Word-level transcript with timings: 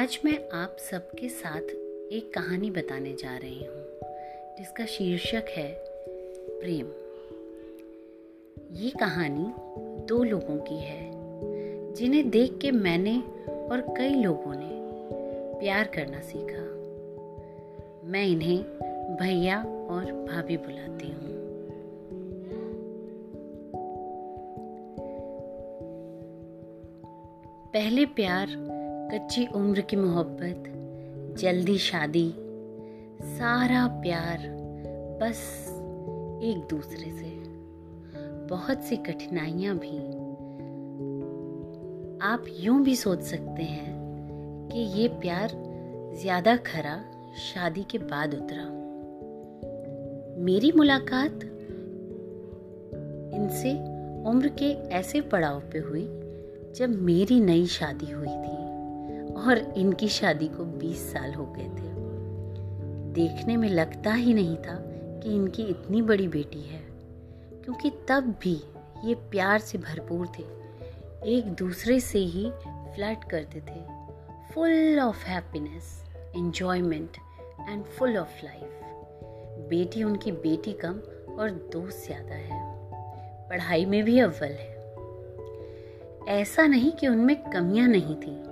आज 0.00 0.20
मैं 0.24 0.48
आप 0.48 0.76
सबके 0.90 1.28
साथ 1.28 1.60
एक 2.12 2.30
कहानी 2.34 2.70
बताने 2.70 3.12
जा 3.12 3.36
रही 3.36 3.64
हूँ, 3.64 3.82
जिसका 4.58 4.86
शीर्षक 4.86 5.44
है 5.48 5.74
प्रेम। 6.60 6.86
ये 8.76 8.90
कहानी 8.90 9.52
दो 10.04 10.22
लोगों 10.24 10.56
की 10.58 10.78
है, 10.78 11.10
जिन्हें 11.94 12.30
देख 12.30 12.58
के 12.58 12.70
मैंने 12.70 13.16
और 13.48 13.94
कई 13.98 14.14
लोगों 14.14 14.54
ने 14.56 14.70
प्यार 15.58 15.84
करना 15.84 16.20
सीखा। 16.20 16.64
मैं 18.08 18.26
इन्हें 18.26 18.64
भैया 19.16 19.62
और 19.62 20.12
भाभी 20.12 20.56
बुलाती 20.56 21.08
हूँ। 21.08 21.40
पहले 27.72 28.06
प्यार 28.06 28.69
कच्ची 29.12 29.46
उम्र 29.46 29.80
की 29.80 29.96
मोहब्बत, 29.96 30.64
जल्दी 31.38 31.78
शादी, 31.78 32.34
सारा 33.22 33.86
प्यार 33.86 34.38
बस 35.22 35.40
एक 36.44 36.66
दूसरे 36.70 37.10
से। 37.10 37.30
बहुत 38.46 38.82
सी 38.82 38.96
कठिनाइयाँ 38.96 39.76
भी। 39.78 39.98
आप 42.26 42.44
यूँ 42.60 42.82
भी 42.82 42.96
सोच 42.96 43.22
सकते 43.22 43.62
हैं 43.62 44.68
कि 44.72 44.78
ये 44.78 45.08
प्यार 45.08 45.50
ज़्यादा 46.22 46.56
खरा 46.56 47.04
शादी 47.36 47.82
के 47.82 47.98
बाद 47.98 48.34
उतरा। 48.34 48.64
मेरी 50.44 50.72
मुलाकात 50.72 51.44
इनसे 53.34 53.74
उम्र 54.30 54.48
के 54.48 54.72
ऐसे 54.94 55.20
पड़ाव 55.20 55.60
पे 55.60 55.78
हुई 55.78 56.06
जब 56.74 56.98
मेरी 57.02 57.40
नई 57.40 57.66
शादी 57.66 58.10
हुई 58.12 58.26
थी। 58.26 58.69
और 59.40 59.58
इनकी 59.76 60.08
शादी 60.08 60.48
को 60.48 60.64
20 60.78 61.12
साल 61.12 61.34
हो 61.34 61.44
गए 61.46 61.64
थे। 61.64 61.88
देखने 63.12 63.56
में 63.56 63.68
लगता 63.68 64.12
ही 64.12 64.34
नहीं 64.34 64.56
था 64.56 64.76
कि 65.22 65.34
इनकी 65.34 65.62
इतनी 65.62 66.02
बड़ी 66.02 66.28
बेटी 66.28 66.60
है, 66.60 66.80
क्योंकि 67.64 67.90
तब 68.08 68.34
भी 68.42 68.54
ये 69.04 69.14
प्यार 69.14 69.58
से 69.58 69.78
भरपूर 69.78 70.26
थे। 70.38 70.42
एक 71.26 71.46
दूसरे 71.54 72.00
से 72.00 72.18
ही 72.18 72.50
फ्लर्ट 72.94 73.24
करते 73.24 73.60
थे। 73.60 73.80
Full 74.54 75.00
of 75.00 75.24
happiness 75.24 76.04
enjoyment 76.36 77.16
and 77.68 77.84
full 77.84 78.16
of 78.18 78.44
life 78.44 79.68
बेटी 79.70 80.02
उनकी 80.02 80.32
बेटी 80.32 80.72
कम 80.72 81.00
और 81.34 81.50
दोस्त 81.72 82.06
ज़्यादा 82.06 82.34
है। 82.34 82.60
पढ़ाई 83.48 83.84
में 83.84 84.02
भी 84.04 84.18
अव्वल 84.20 84.52
है। 84.52 84.78
ऐसा 86.40 86.66
नहीं 86.66 86.92
कि 86.92 87.08
उनमें 87.08 87.36
कमियाँ 87.50 87.88
नहीं 87.88 88.16
थी। 88.16 88.49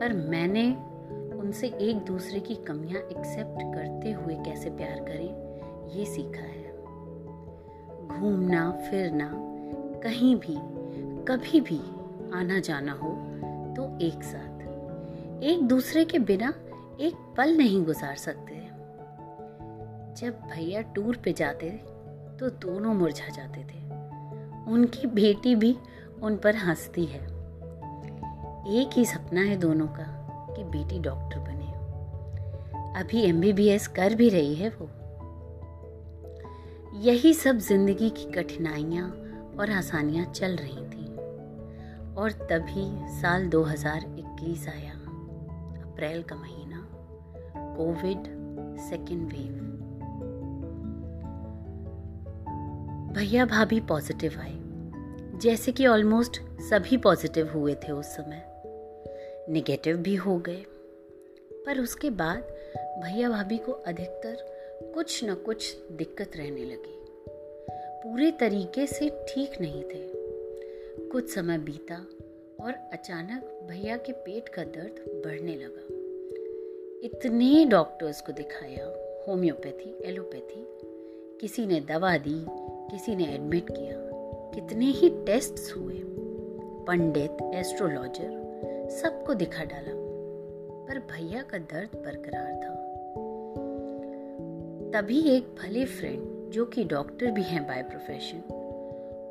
पर 0.00 0.12
मैंने 0.12 0.76
उनसे 1.38 1.68
एक 1.68 1.98
दूसरे 1.98 2.40
की 2.40 2.54
कमियाँ 2.54 3.00
एक्सेप्ट 3.00 3.74
करते 3.74 4.12
हुए 4.12 4.34
कैसे 4.34 4.70
प्यार 4.70 5.04
करें? 5.04 5.48
ये 5.88 6.04
सीखा 6.04 6.40
है। 6.40 6.68
घूमना, 8.08 8.70
फिरना, 8.70 9.30
कहीं 10.00 10.36
भी, 10.36 10.58
कभी 11.24 11.60
भी 11.60 11.80
आना 12.34 12.60
जाना 12.60 12.92
हो 12.92 13.08
तो 13.76 13.98
एक 13.98 14.22
साथ। 14.22 14.58
एक 15.42 15.62
दूसरे 15.62 16.04
के 16.04 16.18
बिना 16.18 16.54
एक 17.00 17.34
पल 17.36 17.56
नहीं 17.56 17.84
गुजार 17.84 18.16
सकते। 18.16 18.54
जब 20.20 20.40
भैया 20.54 20.82
टूर 20.82 21.16
पे 21.16 21.32
जाते 21.32 21.70
तो 22.40 22.50
दोनों 22.50 22.94
मुरझा 22.94 23.28
जाते 23.28 23.60
थे। 23.60 23.88
उनकी 24.72 25.06
बेटी 25.06 25.54
भी 25.54 25.76
उन 26.22 26.36
पर 26.36 26.56
हंसती 26.56 27.04
है। 27.04 27.37
एक 28.68 28.90
ही 28.92 29.04
सपना 29.04 29.40
है 29.40 29.56
दोनों 29.56 29.86
का 29.86 30.04
कि 30.56 30.64
बेटी 30.64 30.98
डॉक्टर 30.98 31.38
बने 31.38 31.68
अभी 33.00 33.22
एमबीबीएस 33.22 33.88
कर 33.88 34.14
भी 34.14 34.28
रही 34.28 34.54
है 34.54 34.68
वो। 34.68 34.88
यही 37.00 37.34
सब 37.34 37.58
ज़िंदगी 37.58 38.10
की 38.10 38.24
कठिनाइयाँ 38.32 39.10
और 39.60 39.70
आसानियाँ 39.70 40.26
चल 40.26 40.56
रही 40.56 40.76
थी। 40.76 41.06
और 42.14 42.32
तभी 42.50 42.84
साल 43.20 43.48
2021 43.48 44.68
आया, 44.68 44.92
अप्रैल 45.82 46.22
का 46.22 46.36
महीना, 46.36 46.88
कोविड 47.76 48.24
सेकेंड 48.80 49.32
वेव। 49.32 49.64
भैया 53.12 53.46
भाभी 53.46 53.80
पॉजिटिव 53.80 54.40
आए, 54.40 54.58
जैसे 55.38 55.72
कि 55.72 55.86
ऑलमोस्ट 55.86 56.40
सभी 56.60 56.96
पॉजिटिव 56.96 57.50
हुए 57.54 57.74
थे 57.74 57.92
उस 57.92 58.06
समय। 58.06 58.57
निगेटिव 59.48 59.96
भी 59.96 60.14
हो 60.14 60.38
गए। 60.38 60.64
पर 61.66 61.80
उसके 61.80 62.10
बाद 62.10 62.38
भैया 63.02 63.28
भाभी 63.28 63.58
को 63.58 63.72
अधिकतर 63.72 64.36
कुछ 64.94 65.24
न 65.24 65.34
कुछ 65.34 65.76
दिक्कत 65.92 66.30
रहने 66.36 66.64
लगी। 66.64 66.98
पूरे 67.70 68.30
तरीके 68.30 68.86
से 68.86 69.10
ठीक 69.28 69.60
नहीं 69.60 69.82
थे। 69.82 70.08
कुछ 71.08 71.34
समय 71.34 71.58
बीता 71.58 72.06
और 72.64 72.72
अचानक 72.92 73.66
भैया 73.70 73.96
के 73.96 74.12
पेट 74.12 74.48
का 74.48 74.64
दर्द 74.64 75.22
बढ़ने 75.24 75.54
लगा। 75.54 75.98
इतने 77.06 77.64
डॉक्टर्स 77.64 78.20
को 78.20 78.32
दिखाया, 78.32 78.86
होम्योपैथी, 79.28 79.98
एलोपैथी, 80.04 80.68
किसी 81.40 81.66
ने 81.66 81.80
दवा 81.80 82.18
दी, 82.18 82.46
किसी 82.90 83.16
ने 83.16 83.34
एडमिट 83.34 83.70
किया, 83.70 83.96
कितने 84.54 84.86
ही 84.86 85.10
टेस्ट्स 85.10 85.76
हुए। 85.76 85.94
पंडित, 86.86 87.52
एस्ट्रोलॉजर 87.54 88.47
सबको 88.90 89.34
दिखा 89.34 89.64
डाला, 89.64 89.92
पर 90.88 90.98
भैया 90.98 91.42
का 91.42 91.58
दर्द 91.58 91.88
बरकरार 91.96 92.52
था। 92.52 92.88
तभी 94.92 95.20
एक 95.20 95.42
भले 95.42 95.84
फ्रेंड 95.84 96.50
जो 96.50 96.64
कि 96.64 96.84
डॉक्टर 96.84 97.30
भी 97.30 97.42
हैं 97.42 97.66
बाय 97.66 97.82
प्रोफेशन 97.82 98.38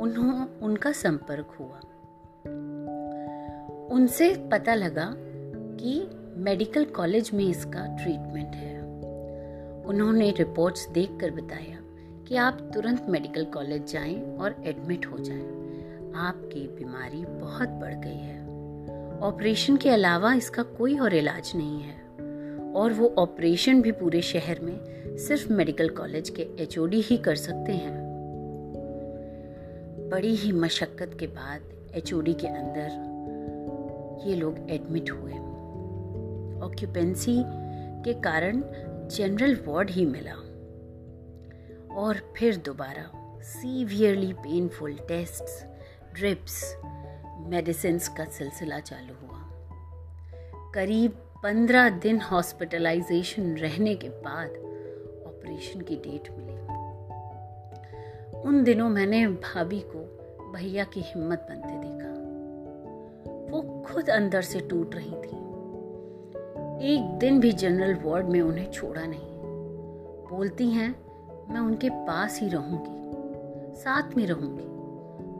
उन्हों, 0.00 0.46
उनका 0.62 0.92
संपर्क 0.92 1.46
हुआ। 1.60 1.80
उनसे 3.90 4.48
पता 4.52 4.74
लगा 4.74 5.14
कि 5.76 6.10
मेडिकल 6.36 6.84
कॉलेज 6.84 7.30
में 7.34 7.44
इसका 7.44 7.96
ट्रीटमेंट 7.96 8.54
है। 8.54 8.82
उन्होंने 9.84 10.30
रिपोर्ट्स 10.30 10.88
देखकर 10.88 11.30
बताया 11.30 11.78
कि 12.28 12.36
आप 12.36 12.70
तुरंत 12.74 13.06
मेडिकल 13.08 13.44
कॉलेज 13.44 13.92
जाएँ 13.92 14.36
और 14.36 14.56
एडमिट 14.64 15.06
हो 15.06 15.18
जाएँ। 15.18 15.64
आपकी 16.16 16.68
बीमारी 16.68 17.24
बहुत 17.24 17.68
बढ़ 17.68 17.94
गई 17.94 18.16
है। 18.16 18.53
ऑपरेशन 19.22 19.76
के 19.76 19.90
अलावा 19.90 20.34
इसका 20.34 20.62
कोई 20.62 20.98
और 20.98 21.14
इलाज 21.14 21.52
नहीं 21.56 21.80
है। 21.80 22.04
और 22.72 22.92
वो 22.92 23.14
ऑपरेशन 23.18 23.82
भी 23.82 23.92
पूरे 23.92 24.22
शहर 24.22 24.60
में 24.60 24.80
सिर्फ़ 25.16 25.52
मेडिकल 25.52 25.88
कॉलेज 25.88 26.30
के 26.30 26.42
एचओडी 26.42 27.00
ही 27.00 27.16
कर 27.16 27.34
सकते 27.34 27.72
हैं। 27.72 28.04
बड़ी 30.12 30.34
ही 30.34 30.52
मशक्क़त 30.52 31.16
के 31.20 31.26
बाद 31.26 31.60
एचओडी 31.94 32.34
के 32.34 32.46
अंदर 32.46 33.14
ये 34.26 34.36
लोग 34.36 34.70
एडमिट 34.70 35.10
हुए। 35.10 35.32
ऑक्यूपेंसी 36.66 37.42
के 38.04 38.12
कारण 38.12 38.62
जनरल 39.08 39.58
वार्ड 39.66 39.90
ही 39.90 40.06
मिला। 40.06 40.34
और 41.94 42.34
फिर 42.36 42.56
दोबारा 42.56 43.38
severely 43.42 44.32
painful 44.32 44.94
tests, 45.08 45.64
drips 46.14 46.76
medicine 47.44 47.98
का 47.98 48.24
सिलसिला 48.24 48.78
चालू 48.78 49.14
हुआ। 49.14 49.40
करीब 50.74 51.10
पंद्रह 51.42 51.88
दिन 51.90 52.20
हॉस्पिटलाइजेशन 52.20 53.54
रहने 53.56 53.94
के 53.94 54.08
बाद 54.08 54.50
ऑपरेशन 55.26 55.80
की 55.80 55.96
डेट 55.96 56.30
मिली। 56.30 56.54
उन 58.40 58.64
दिनों 58.64 58.88
मैंने 58.88 59.26
भाभी 59.26 59.80
को 59.80 60.00
भैया 60.52 60.84
की 60.84 61.00
हिम्मत 61.00 61.46
बनते 61.50 61.78
देखा। 61.78 62.14
वो 63.52 63.84
खुद 63.86 64.10
अंदर 64.10 64.42
से 64.42 64.60
टूट 64.60 64.94
रही 64.94 65.10
थी। 65.10 65.44
एक 66.94 67.18
दिन 67.18 67.40
भी 67.40 67.52
जनरल 67.52 67.94
वार्ड 67.94 68.26
में 68.26 68.40
उन्हें 68.40 68.70
छोड़ा 68.70 69.06
नहीं। 69.06 69.34
बोलती 70.30 70.70
हैं, 70.70 70.94
मैं 71.52 71.60
उनके 71.60 71.90
पास 71.90 72.40
ही 72.40 72.48
रहूँगी, 72.48 72.94
साथ 73.80 74.16
में 74.16 74.26
रहूँगी, 74.26 74.66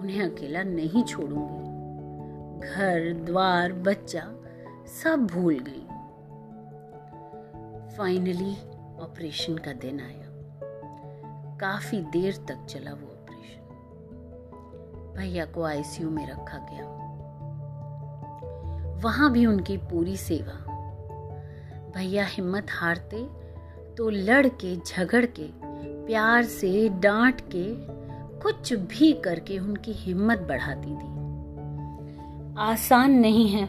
उन्हें 0.00 0.22
अकेला 0.22 0.62
नहीं 0.62 1.04
छोड़ूँगी। 1.04 1.67
घर, 2.60 3.12
द्वार, 3.12 3.72
बच्चा 3.72 4.34
सब 5.02 5.26
भूल 5.26 5.58
गई। 5.68 5.84
फाइनली 7.96 8.52
ऑपरेशन 9.02 9.56
का 9.56 9.72
दिन 9.72 10.00
आया। 10.00 10.28
काफ़ी 11.56 12.00
देर 12.00 12.36
तक 12.48 12.66
चला 12.68 12.90
वो 12.90 13.06
ऑपरेशन 13.06 13.64
भैया 15.16 15.44
को 15.44 15.62
आईसीयू 15.62 16.10
में 16.10 16.30
रखा 16.30 16.58
गया। 16.58 16.98
वहाँ 19.04 19.32
भी 19.32 19.46
उनकी 19.46 19.76
पूरी 19.76 20.16
सेवा। 20.16 20.64
भैया 21.96 22.24
हिम्मत 22.24 22.66
हारते 22.70 23.28
तो 23.94 24.10
लड़ 24.10 24.46
के 24.46 24.76
झगड़ 24.76 25.26
के, 25.26 25.50
प्यार 26.06 26.42
से 26.44 26.88
डांट 26.88 27.40
के 27.40 27.98
कुछ 28.40 28.72
भी 28.72 29.12
करके 29.12 29.58
उनकी 29.58 29.92
हिम्मत 29.92 30.38
बढ़ाती 30.38 30.96
थी। 30.96 31.17
आसान 32.58 33.12
नहीं 33.12 33.48
है 33.48 33.68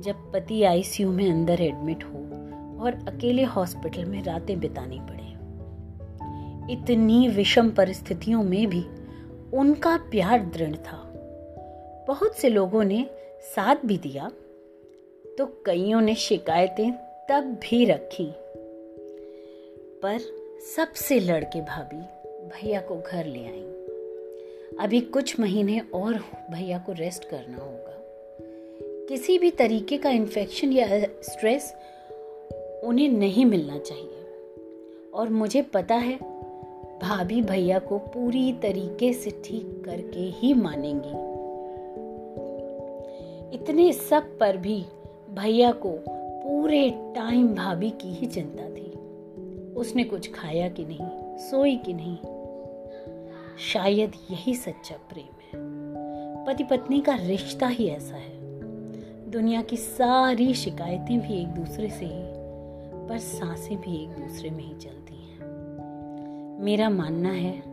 जब 0.00 0.32
पति 0.32 0.62
आईसीयू 0.62 1.10
में 1.12 1.30
अंदर 1.30 1.60
एडमिट 1.60 2.04
हो 2.04 2.18
और 2.84 2.94
अकेले 3.08 3.42
हॉस्पिटल 3.44 4.04
में 4.04 4.22
रातें 4.24 4.58
बितानी 4.60 4.98
पड़े। 5.00 5.26
इतनी 6.72 7.28
विषम 7.28 7.70
परिस्थितियों 7.70 8.42
में 8.42 8.66
भी 8.66 8.82
उनका 9.58 9.96
प्यार 9.96 10.44
दृढ़ 10.46 10.76
था। 10.76 10.98
बहुत 12.08 12.36
से 12.36 12.48
लोगों 12.48 12.84
ने 12.84 13.04
साथ 13.56 13.76
भी 13.86 13.98
दिया 13.98 14.30
तो 15.38 15.46
कईयों 15.66 16.00
ने 16.00 16.14
शिकायतें 16.14 16.92
तब 17.30 17.58
भी 17.62 17.84
रखी। 17.84 18.32
पर 20.02 20.18
सबसे 20.76 21.20
लड़के 21.20 21.60
भाभी 21.60 22.00
भैया 22.48 22.80
को 22.80 22.96
घर 22.96 23.26
ले 23.26 23.44
आई। 23.46 23.64
अभी 24.80 25.00
कुछ 25.00 25.40
महीने 25.40 25.80
और 25.94 26.14
भैया 26.50 26.78
को 26.78 26.92
रेस्ट 26.92 27.24
करना 27.24 27.56
होगा। 27.56 27.87
किसी 29.08 29.38
भी 29.38 29.50
तरीके 29.50 29.96
का 29.96 30.10
इन्फेक्शन 30.10 30.72
या 30.72 31.00
स्ट्रेस 31.00 31.74
उन्हें 32.84 33.08
नहीं 33.08 33.44
मिलना 33.44 33.78
चाहिए। 33.78 34.24
और 35.14 35.28
मुझे 35.28 35.62
पता 35.62 35.94
है, 35.94 36.16
भाभी 36.98 37.42
भैया 37.42 37.78
को 37.78 37.98
पूरी 37.98 38.52
तरीके 38.52 39.12
से 39.12 39.30
ठीक 39.30 39.82
करके 39.84 40.20
ही 40.20 40.54
मानेंगी। 40.54 41.28
इतने 43.56 43.92
सब 43.92 44.38
पर 44.38 44.56
भी 44.56 44.84
भैया 45.30 45.72
को 45.72 45.90
पूरे 46.42 46.90
टाइम 46.90 47.54
भाभी 47.54 47.90
की 47.90 48.14
ही 48.14 48.26
चिंता 48.26 48.70
थी। 48.70 48.90
उसने 49.74 50.04
कुछ 50.04 50.32
खाया 50.32 50.68
कि 50.68 50.84
नहीं, 50.84 51.36
सोई 51.38 51.76
कि 51.76 51.92
नहीं? 51.94 52.16
शायद 53.58 54.12
यही 54.30 54.54
सच्चा 54.54 54.96
प्रेम 54.96 55.24
है। 55.24 55.78
पति 56.44 56.64
पत्नी 56.64 57.00
का 57.00 57.14
रिश्ता 57.14 57.66
ही 57.66 57.88
ऐसा 57.88 58.14
है। 58.14 58.37
दुनिया 59.28 59.62
की 59.62 59.76
सारी 59.76 60.54
शिकायतें 60.54 61.20
भी 61.20 61.34
एक 61.34 61.48
दूसरे 61.48 61.90
से 61.90 62.04
ही, 62.04 62.22
पर 63.08 63.18
साँसें 63.18 63.80
भी 63.80 64.02
एक 64.02 64.08
दूसरे 64.08 64.50
में 64.50 64.64
ही 64.64 64.74
चलती 64.74 65.14
हैं। 65.14 65.38
मेरा 66.60 66.90
मानना 66.90 67.28
है 67.28 67.67